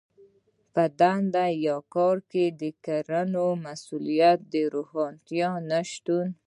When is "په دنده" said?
0.73-1.45